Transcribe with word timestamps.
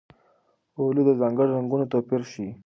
اولو 0.79 1.01
د 1.07 1.11
ځانګړو 1.21 1.55
رنګونو 1.57 1.89
توپیر 1.93 2.21
ښيي. 2.31 2.49